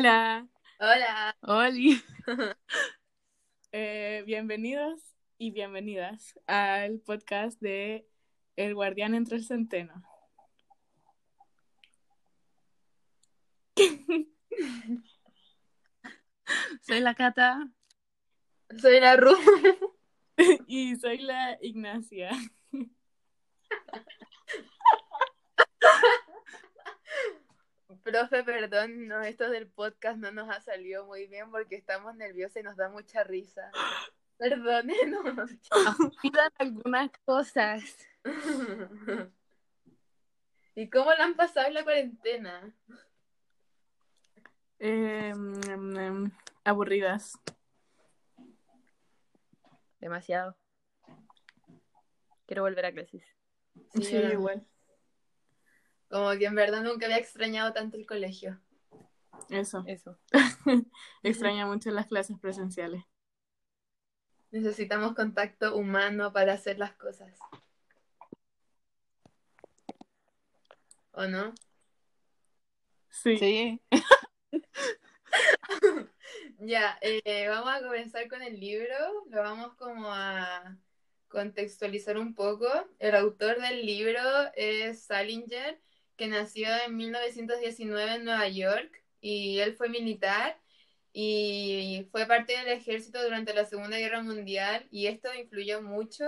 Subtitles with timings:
[0.00, 0.48] Hola.
[0.78, 1.36] Hola.
[1.42, 2.02] Oli.
[3.72, 4.98] Eh, bienvenidos
[5.36, 8.08] y bienvenidas al podcast de
[8.56, 10.02] El Guardián entre el Centeno.
[16.80, 17.70] Soy la Cata.
[18.80, 19.36] Soy la Ru.
[20.66, 22.30] y soy la Ignacia.
[28.20, 32.58] Profe, perdón, no, esto del podcast no nos ha salido muy bien porque estamos nerviosos
[32.58, 33.72] y nos da mucha risa.
[34.36, 35.24] Perdónenos.
[35.98, 37.82] Olvidan algunas cosas.
[40.74, 42.74] ¿Y cómo la han pasado en la cuarentena?
[44.80, 45.32] Eh,
[46.64, 47.38] aburridas.
[49.98, 50.58] Demasiado.
[52.44, 53.24] Quiero volver a clases.
[53.94, 54.32] Sí, yo no.
[54.32, 54.66] igual.
[56.10, 58.60] Como que en verdad nunca había extrañado tanto el colegio.
[59.48, 59.84] Eso.
[59.86, 60.18] Eso.
[61.22, 63.04] Extraña mucho las clases presenciales.
[64.50, 67.38] Necesitamos contacto humano para hacer las cosas.
[71.12, 71.54] ¿O no?
[73.10, 73.38] Sí.
[73.38, 73.80] Sí.
[76.62, 78.94] Ya, eh, vamos a comenzar con el libro.
[79.30, 80.76] Lo vamos como a
[81.28, 82.68] contextualizar un poco.
[82.98, 84.20] El autor del libro
[84.54, 85.80] es Salinger,
[86.20, 90.60] que nació en 1919 en Nueva York y él fue militar
[91.14, 96.26] y fue parte del ejército durante la Segunda Guerra Mundial y esto influyó mucho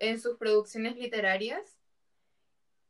[0.00, 1.78] en sus producciones literarias.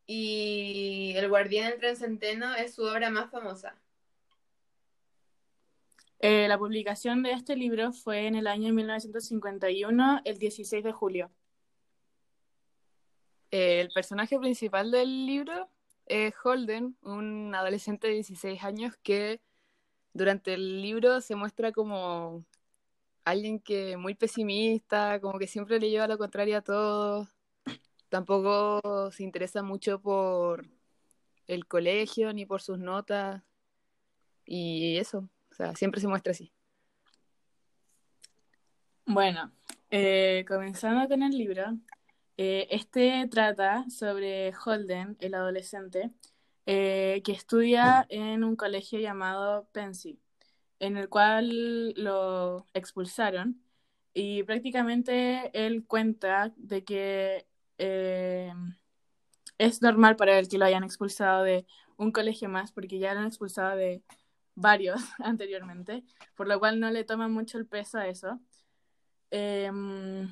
[0.04, 3.80] Y El Guardián del Tren Centeno es su obra más famosa.
[6.18, 11.30] Eh, la publicación de este libro fue en el año 1951, el 16 de julio.
[13.52, 15.70] Eh, el personaje principal del libro
[16.12, 19.40] es Holden, un adolescente de 16 años que
[20.12, 22.44] durante el libro se muestra como
[23.24, 27.28] alguien que muy pesimista, como que siempre le lleva lo contrario a todo.
[28.10, 30.66] Tampoco se interesa mucho por
[31.46, 33.42] el colegio ni por sus notas.
[34.44, 36.52] Y eso, o sea, siempre se muestra así.
[39.06, 39.50] Bueno,
[39.90, 41.74] eh, comenzando con el libro,
[42.36, 46.10] eh, este trata sobre Holden, el adolescente,
[46.66, 50.20] eh, que estudia en un colegio llamado Pensy,
[50.78, 53.60] en el cual lo expulsaron
[54.14, 57.46] y prácticamente él cuenta de que
[57.78, 58.52] eh,
[59.58, 61.66] es normal para él que lo hayan expulsado de
[61.96, 64.02] un colegio más porque ya lo han expulsado de
[64.54, 66.04] varios anteriormente,
[66.36, 68.40] por lo cual no le toma mucho el peso a eso.
[69.30, 70.28] Em,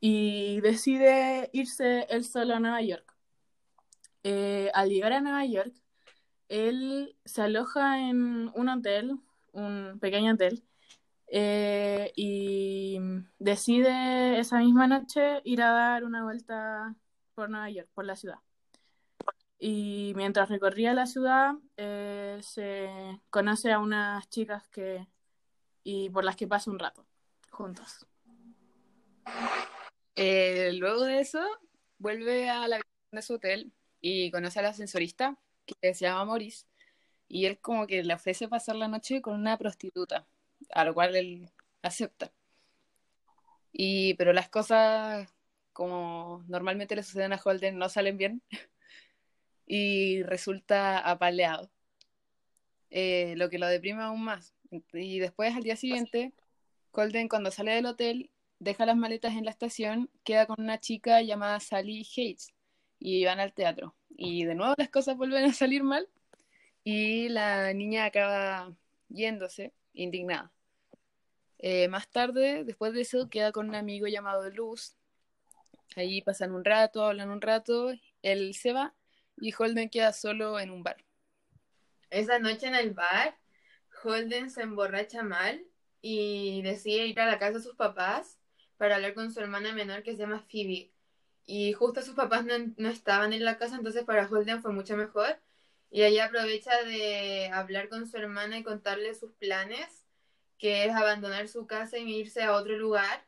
[0.00, 3.14] y decide irse él solo a Nueva York.
[4.22, 5.74] Eh, al llegar a Nueva York,
[6.48, 9.18] él se aloja en un hotel,
[9.52, 10.64] un pequeño hotel,
[11.28, 12.98] eh, y
[13.38, 16.94] decide esa misma noche ir a dar una vuelta
[17.34, 18.38] por Nueva York, por la ciudad.
[19.58, 25.06] Y mientras recorría la ciudad, eh, se conoce a unas chicas que
[25.84, 27.06] y por las que pasa un rato
[27.50, 28.06] juntos.
[30.16, 31.40] Eh, luego de eso,
[31.98, 36.66] vuelve a la habitación de su hotel y conoce al ascensorista, que se llama Maurice,
[37.28, 40.26] y él como que le ofrece pasar la noche con una prostituta,
[40.70, 41.50] a lo cual él
[41.82, 42.32] acepta.
[43.72, 45.28] Y, pero las cosas,
[45.72, 48.42] como normalmente le suceden a Holden, no salen bien,
[49.66, 51.70] y resulta apaleado,
[52.90, 54.54] eh, lo que lo deprime aún más.
[54.92, 56.32] Y después, al día siguiente,
[56.92, 61.20] Holden, cuando sale del hotel, deja las maletas en la estación, queda con una chica
[61.22, 62.54] llamada Sally Hates
[63.00, 63.96] y van al teatro.
[64.10, 66.06] Y de nuevo las cosas vuelven a salir mal
[66.84, 68.72] y la niña acaba
[69.08, 70.52] yéndose, indignada.
[71.58, 74.96] Eh, más tarde, después de eso, queda con un amigo llamado Luz.
[75.96, 77.92] Ahí pasan un rato, hablan un rato,
[78.22, 78.94] él se va
[79.36, 81.04] y Holden queda solo en un bar.
[82.10, 83.36] Esa noche en el bar,
[84.04, 85.64] Holden se emborracha mal
[86.02, 88.39] y decide ir a la casa de sus papás
[88.80, 90.90] para hablar con su hermana menor que se llama Phoebe.
[91.44, 94.96] Y justo sus papás no, no estaban en la casa, entonces para Holden fue mucho
[94.96, 95.38] mejor.
[95.90, 100.06] Y ella aprovecha de hablar con su hermana y contarle sus planes,
[100.56, 103.26] que es abandonar su casa y irse a otro lugar.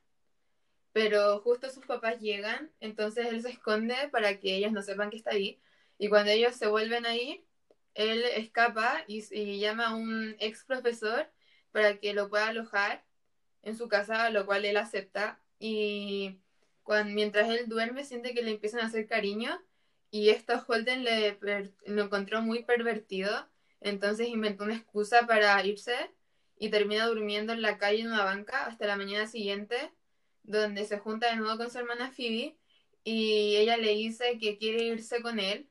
[0.92, 5.18] Pero justo sus papás llegan, entonces él se esconde para que ellos no sepan que
[5.18, 5.60] está ahí.
[5.98, 7.44] Y cuando ellos se vuelven a ir,
[7.92, 9.20] él escapa y,
[9.60, 11.30] llama a un ex profesor
[11.72, 13.04] para que lo pueda alojar
[13.62, 15.41] en su casa, lo cual él acepta.
[15.64, 16.40] Y
[16.82, 19.62] cuando, mientras él duerme, siente que le empiezan a hacer cariño.
[20.10, 21.38] Y esto Holden le
[21.86, 23.30] lo encontró muy pervertido.
[23.80, 25.94] Entonces inventó una excusa para irse
[26.58, 29.76] y termina durmiendo en la calle en una banca hasta la mañana siguiente,
[30.42, 32.56] donde se junta de nuevo con su hermana Phoebe
[33.04, 35.68] y ella le dice que quiere irse con él,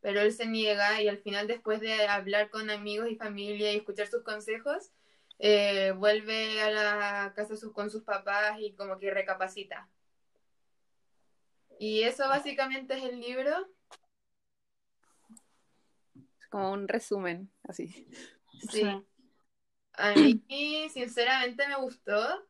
[0.00, 3.76] pero él se niega y al final después de hablar con amigos y familia y
[3.76, 4.90] escuchar sus consejos,
[5.38, 9.88] eh, vuelve a la casa con sus papás y como que recapacita.
[11.78, 13.68] Y eso básicamente es el libro.
[16.40, 18.08] Es como un resumen, así.
[18.70, 18.84] Sí.
[19.94, 22.48] A mí, sinceramente, me gustó.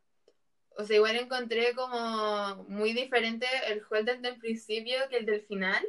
[0.77, 5.85] O sea, igual encontré como muy diferente el juego del principio que el del final.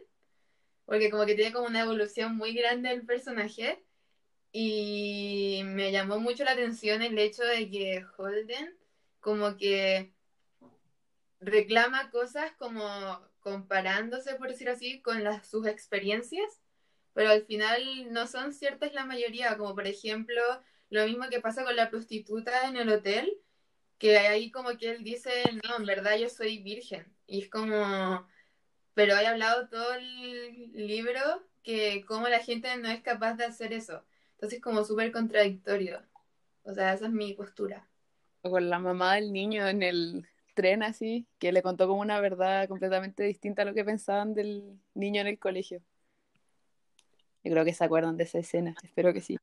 [0.86, 3.85] Porque como que tiene como una evolución muy grande del personaje.
[4.58, 8.74] Y me llamó mucho la atención el hecho de que Holden
[9.20, 10.14] como que
[11.42, 12.80] reclama cosas como
[13.42, 16.62] comparándose, por decir así, con las, sus experiencias,
[17.14, 20.42] pero al final no son ciertas la mayoría, como por ejemplo
[20.90, 23.38] lo mismo que pasa con la prostituta en el hotel,
[23.98, 25.32] que ahí como que él dice,
[25.66, 28.26] no, en verdad yo soy virgen, y es como,
[28.94, 33.74] pero he hablado todo el libro que como la gente no es capaz de hacer
[33.74, 34.06] eso,
[34.36, 36.02] entonces como súper contradictorio,
[36.64, 37.88] o sea, esa es mi postura.
[38.42, 42.20] O con la mamá del niño en el tren así, que le contó como una
[42.20, 45.82] verdad completamente distinta a lo que pensaban del niño en el colegio.
[47.44, 49.38] Yo creo que se acuerdan de esa escena, espero que sí.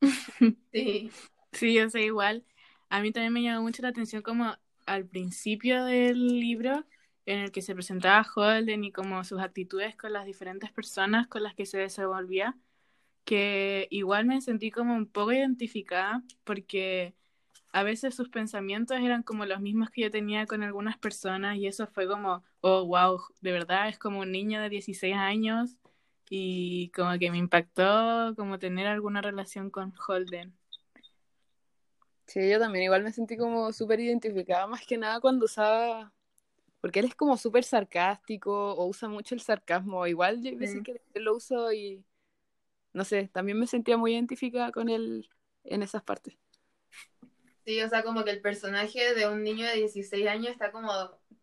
[0.72, 1.10] Sí.
[1.52, 2.44] Sí, yo sé igual.
[2.88, 6.84] A mí también me llamó mucho la atención como al principio del libro
[7.26, 11.42] en el que se presentaba Holden y como sus actitudes con las diferentes personas con
[11.42, 12.56] las que se desenvolvía,
[13.24, 17.14] que igual me sentí como un poco identificada porque
[17.72, 21.66] a veces sus pensamientos eran como los mismos que yo tenía con algunas personas y
[21.66, 25.76] eso fue como, oh, wow, de verdad es como un niño de 16 años
[26.28, 30.52] y como que me impactó como tener alguna relación con Holden.
[32.26, 36.12] Sí, yo también igual me sentí como súper identificada, más que nada cuando usaba,
[36.80, 41.00] porque él es como súper sarcástico o usa mucho el sarcasmo, igual yo veces que
[41.20, 42.02] lo uso y,
[42.92, 45.28] no sé, también me sentía muy identificada con él
[45.64, 46.36] en esas partes.
[47.64, 50.90] Sí, o sea, como que el personaje de un niño de 16 años está como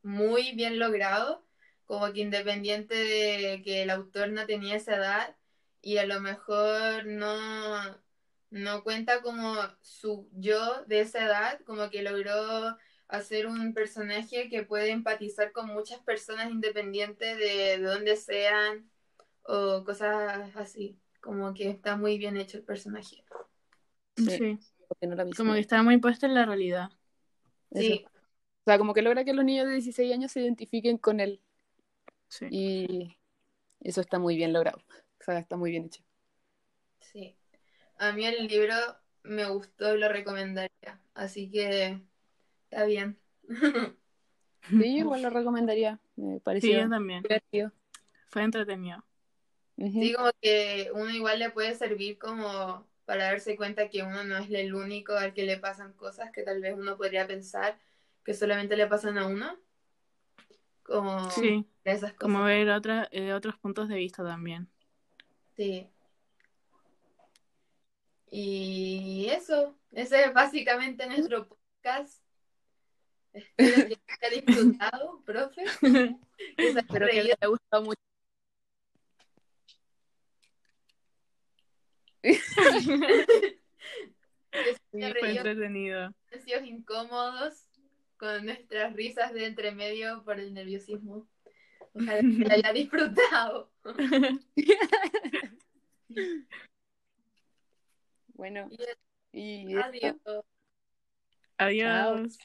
[0.01, 1.45] muy bien logrado,
[1.85, 5.37] como que independiente de que el autor no tenía esa edad
[5.81, 8.01] y a lo mejor no,
[8.49, 14.63] no cuenta como su yo de esa edad, como que logró hacer un personaje que
[14.63, 18.91] puede empatizar con muchas personas independientes de, de dónde sean
[19.43, 23.23] o cosas así, como que está muy bien hecho el personaje.
[24.15, 24.59] sí
[25.37, 26.89] como que está muy puesta en la realidad.
[27.71, 28.05] Sí.
[28.05, 31.41] O sea, como que logra que los niños de 16 años se identifiquen con él.
[32.27, 32.47] Sí.
[32.49, 33.17] Y
[33.81, 34.79] eso está muy bien logrado.
[35.19, 36.03] O sea, está muy bien hecho.
[36.99, 37.37] Sí.
[37.97, 38.75] A mí el libro
[39.23, 41.01] me gustó y lo recomendaría.
[41.13, 42.01] Así que
[42.63, 43.19] está bien.
[44.67, 46.01] Sí, igual lo recomendaría.
[46.17, 47.23] Me pareció sí, también.
[47.23, 47.71] divertido.
[48.27, 49.03] Fue entretenido.
[49.79, 54.37] Sí, como que uno igual le puede servir como para darse cuenta que uno no
[54.37, 57.79] es el único al que le pasan cosas que tal vez uno podría pensar
[58.25, 59.57] que solamente le pasan a uno.
[60.83, 62.17] Como sí, esas cosas.
[62.17, 64.67] como ver otra, eh, otros puntos de vista también.
[65.55, 65.89] Sí.
[68.31, 72.21] Y eso, ese es básicamente nuestro podcast.
[73.33, 75.63] Espero que haya disfrutado, profe.
[76.57, 78.08] Espero que les haya gustado mucho.
[84.91, 86.13] fue entretenido.
[86.63, 87.65] incómodos
[88.17, 91.27] con nuestras risas de entremedio por el nerviosismo.
[91.93, 93.71] Ojalá que haya disfrutado.
[98.33, 98.69] bueno.
[99.31, 100.15] Y, adiós.
[101.57, 102.37] Adiós.